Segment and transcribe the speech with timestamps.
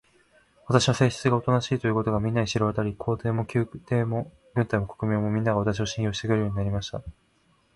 [0.65, 7.03] 私の性質がおとなしいということが、みんなに知れわたり、皇帝も宮廷も軍隊も国民も、みんなが、私を信用してくれるようになりました。